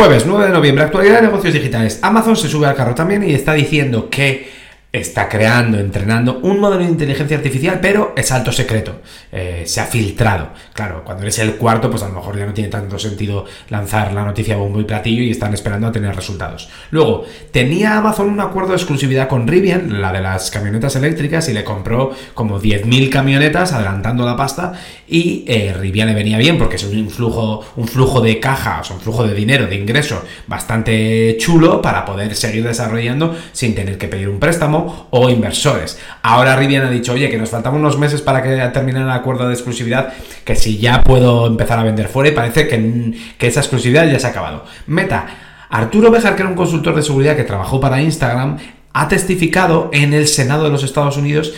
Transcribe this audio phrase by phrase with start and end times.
[0.00, 1.98] Jueves 9 de noviembre, actualidad de negocios digitales.
[2.02, 4.48] Amazon se sube al carro también y está diciendo que
[4.90, 9.00] está creando, entrenando un modelo de inteligencia artificial, pero es alto secreto.
[9.30, 10.48] Eh, se ha filtrado.
[10.72, 14.14] Claro, cuando eres el cuarto, pues a lo mejor ya no tiene tanto sentido lanzar
[14.14, 16.70] la noticia bombo y platillo y están esperando a tener resultados.
[16.90, 21.52] Luego, tenía Amazon un acuerdo de exclusividad con Rivian, la de las camionetas eléctricas, y
[21.52, 24.72] le compró como 10.000 camionetas adelantando la pasta
[25.06, 28.84] y eh, Rivian le venía bien porque es un flujo, un flujo de caja, o
[28.84, 33.98] sea, un flujo de dinero, de ingreso bastante chulo para poder seguir desarrollando sin tener
[33.98, 34.77] que pedir un préstamo
[35.10, 35.98] o inversores.
[36.22, 39.48] Ahora Rivian ha dicho, oye, que nos faltan unos meses para que termine el acuerdo
[39.48, 40.12] de exclusividad,
[40.44, 44.18] que si ya puedo empezar a vender fuera y parece que, que esa exclusividad ya
[44.18, 44.64] se ha acabado.
[44.86, 45.26] Meta.
[45.70, 48.56] Arturo Bejar, que era un consultor de seguridad que trabajó para Instagram,
[48.94, 51.52] ha testificado en el Senado de los Estados Unidos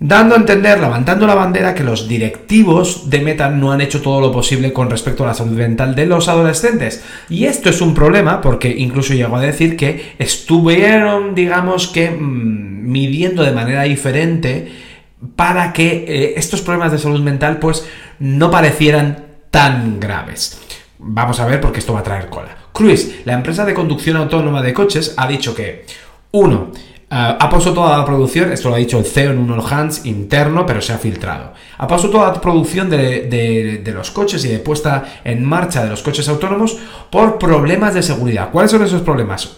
[0.00, 4.20] dando a entender, levantando la bandera, que los directivos de Meta no han hecho todo
[4.20, 7.02] lo posible con respecto a la salud mental de los adolescentes.
[7.28, 12.90] Y esto es un problema porque incluso llegó a decir que estuvieron, digamos que, mm,
[12.90, 14.72] midiendo de manera diferente
[15.34, 17.84] para que eh, estos problemas de salud mental pues
[18.20, 20.60] no parecieran tan graves.
[21.00, 22.56] Vamos a ver porque esto va a traer cola.
[22.72, 25.84] Cruise, la empresa de conducción autónoma de coches, ha dicho que,
[26.30, 26.70] uno,
[27.10, 29.64] Uh, ha puesto toda la producción, esto lo ha dicho el CEO en un all
[29.66, 31.54] hands interno, pero se ha filtrado.
[31.78, 36.02] Ha puesto toda la producción de, los coches y de puesta en marcha de los
[36.02, 36.76] coches autónomos
[37.10, 38.50] por problemas de seguridad.
[38.50, 39.56] ¿Cuáles son esos problemas?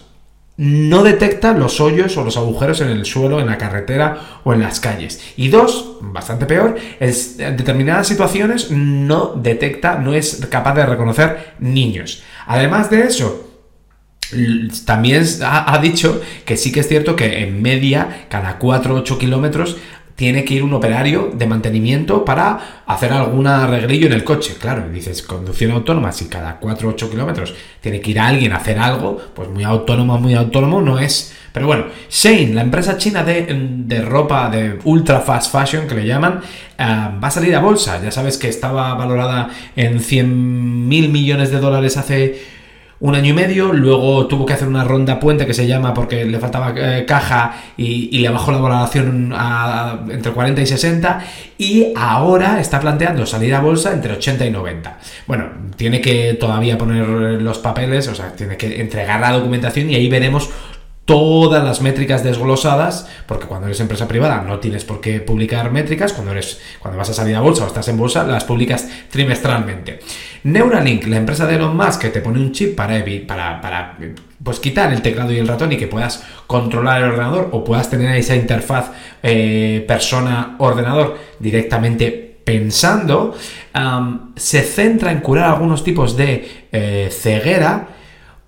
[0.58, 4.60] No detecta los hoyos o los agujeros en el suelo, en la carretera o en
[4.60, 5.20] las calles.
[5.36, 12.22] Y dos, bastante peor, en determinadas situaciones no detecta, no es capaz de reconocer niños.
[12.46, 13.49] Además de eso,
[14.84, 19.18] también ha, dicho que sí que es cierto que en media, cada 4 o 8
[19.18, 19.76] kilómetros,
[20.20, 24.54] tiene que ir un operario de mantenimiento para hacer algún arreglillo en el coche.
[24.60, 28.56] Claro, dices, conducción autónoma, si cada 4 o 8 kilómetros tiene que ir alguien a
[28.56, 31.34] hacer algo, pues muy autónomo, muy autónomo no es.
[31.52, 36.42] Pero bueno, Shane, la empresa china de, ropa de ultra fast fashion que le llaman,
[36.78, 37.98] eh, va a salir a bolsa.
[38.02, 42.59] Ya sabes que estaba valorada en 100 mil millones de dólares hace
[43.00, 46.27] un año y medio, luego tuvo que hacer una ronda puente que se llama porque
[46.27, 51.25] le faltaba eh, caja y, le bajó la valoración a, entre 40 y 60
[51.56, 54.99] y ahora está planteando salir a bolsa entre 80 y 90.
[55.27, 55.47] Bueno,
[55.77, 57.06] tiene que todavía poner
[57.41, 60.50] los papeles, o sea, tiene que entregar la documentación y ahí veremos
[61.05, 66.12] todas las métricas desglosadas, porque cuando eres empresa privada no tienes por qué publicar métricas,
[66.12, 70.00] cuando eres cuando vas a salir a bolsa o estás en bolsa las publicas trimestralmente.
[70.44, 73.99] Neuralink, la empresa de Elon Musk que te pone un chip para, para, para
[74.43, 77.91] pues quitar el teclado y el ratón y que puedas controlar el ordenador o puedas
[77.91, 78.91] tener esa interfaz
[79.22, 83.37] eh, persona-ordenador directamente pensando,
[84.34, 87.88] se centra en curar algunos tipos de eh, ceguera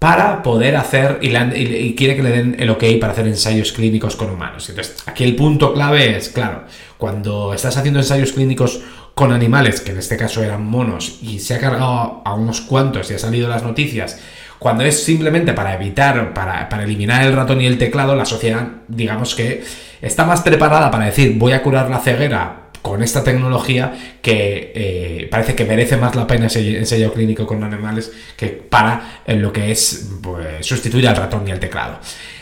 [0.02, 4.30] para poder hacer y, quiere que le den el ok para hacer ensayos clínicos con
[4.30, 4.68] humanos.
[4.68, 6.64] Entonces, aquí el punto clave es, claro,
[6.98, 8.80] cuando estás haciendo ensayos clínicos
[9.14, 13.12] con animales, que en este caso eran monos, y se ha cargado a unos cuantos
[13.12, 14.18] y ha salido las noticias,
[14.58, 18.66] cuando es simplemente para evitar, para, para eliminar el ratón y el teclado, la sociedad,
[18.88, 19.62] digamos que
[20.00, 25.28] está más preparada para decir voy a curar la ceguera con esta tecnología que eh,
[25.30, 29.70] parece que merece más la pena ese ensayo clínico con animales que para lo que
[29.70, 31.98] es pues, sustituir al ratón y al teclado.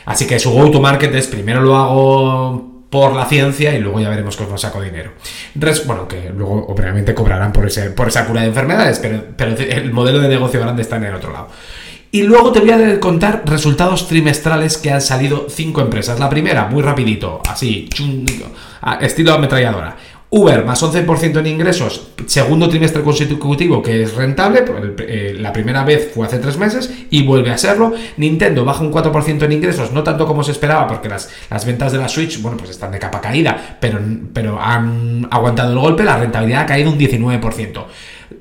[0.07, 4.37] Así que su go-to-market es primero lo hago por la ciencia y luego ya veremos
[4.37, 5.13] cómo saco dinero.
[5.87, 9.93] bueno, que luego obviamente cobrarán por, ese, por esa cura de enfermedades, pero, pero el
[9.93, 11.49] modelo de negocio grande está en el otro lado.
[12.13, 16.19] Y luego te voy a contar resultados trimestrales que han salido cinco empresas.
[16.19, 17.89] La primera, muy rapidito, así,
[19.01, 19.97] estilo ametralladora.
[20.33, 24.65] Uber más 11% en ingresos, segundo trimestre consecutivo que es rentable,
[25.01, 27.93] eh, la primera vez fue hace tres meses y vuelve a serlo.
[28.17, 31.91] Nintendo baja un 4% en ingresos, no tanto como se esperaba porque las, las ventas
[31.91, 33.99] de la Switch, bueno, pues están de capa caída, pero,
[34.33, 37.85] pero han aguantado el golpe, la rentabilidad ha caído un 19%.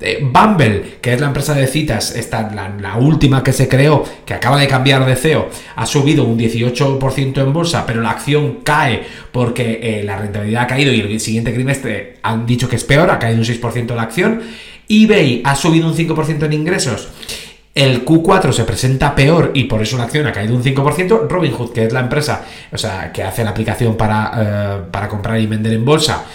[0.01, 4.33] Eh, Bumble, que es la empresa de citas, esta, la, última que se creó, que
[4.33, 9.03] acaba de cambiar de CEO, ha subido un 18% en bolsa, pero la acción cae
[9.31, 13.09] porque eh, la rentabilidad ha caído y el siguiente trimestre han dicho que es peor,
[13.09, 14.41] ha caído un 6% la acción.
[14.87, 17.09] eBay ha subido un 5% en ingresos.
[17.73, 21.27] El Q4 se presenta peor y por eso la acción ha caído un 5%.
[21.27, 25.39] Robinhood, que es la empresa o sea, que hace la aplicación para, eh, para comprar
[25.39, 26.25] y vender en bolsa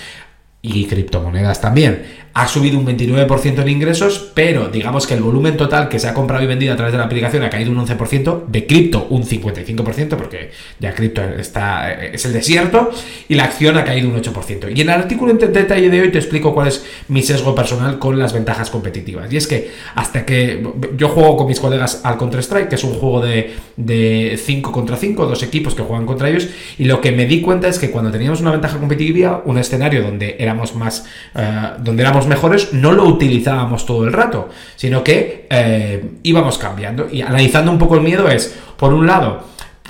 [0.64, 5.88] y criptomonedas también, ha subido un 29% en ingresos, pero digamos que el volumen total
[5.88, 8.46] que se ha comprado y vendido a través de la aplicación ha caído un 11%,
[8.46, 10.50] de cripto un 55%, porque
[10.80, 12.90] ya cripto está, es el desierto,
[13.28, 14.74] y la acción ha caído un 8%.
[14.74, 18.00] Y en el artículo en detalle de hoy te explico cuál es mi sesgo personal
[18.00, 19.32] con las ventajas competitivas.
[19.32, 20.66] Y es que hasta que
[20.96, 25.26] yo juego con mis colegas al Counter-Strike, que es un juego de 5 contra 5,
[25.26, 28.10] dos equipos que juegan contra ellos, y lo que me di cuenta es que cuando
[28.10, 30.36] teníamos una ventaja competitiva, un escenario donde
[30.74, 36.58] más, eh, donde éramos mejores, no lo utilizábamos todo el rato, sino que eh, íbamos
[36.58, 37.08] cambiando.
[37.10, 39.44] Y analizando un poco el miedo es, por un lado,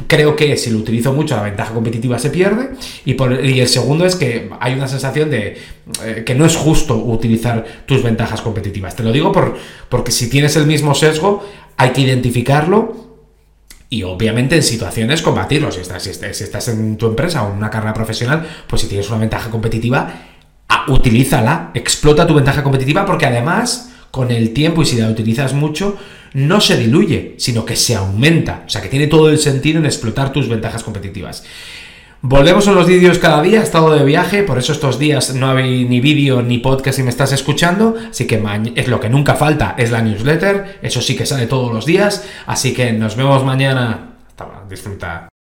[0.07, 2.71] creo que si lo utilizo mucho la ventaja competitiva se pierde
[3.05, 5.57] y, por, el segundo es que hay una sensación de
[6.05, 8.97] eh, que no es justo utilizar tus ventajas competitivas.
[8.97, 9.57] Te lo digo por,
[9.89, 11.45] porque si tienes el mismo sesgo
[11.77, 13.05] hay que identificarlo
[13.89, 15.71] y obviamente en situaciones combatirlo.
[15.71, 19.51] Si estás en tu empresa o en una carrera profesional, pues si tienes una ventaja
[19.51, 20.13] competitiva,
[20.89, 25.97] utilízala, explota tu ventaja competitiva porque además con el tiempo y si la utilizas mucho,
[26.35, 28.63] no se diluye, sino que se aumenta.
[28.67, 31.45] O sea que tiene todo el sentido en explotar tus ventajas competitivas.
[32.27, 35.51] Volvemos a los vídeos cada día, he estado de viaje, por eso estos días no
[35.51, 38.43] hay ni vídeo ni podcast si me estás escuchando, así que
[38.77, 42.25] es lo que nunca falta, es la newsletter, eso sí que sale todos los días,
[42.47, 44.15] así que nos vemos mañana.
[44.27, 45.34] Hasta disfruta.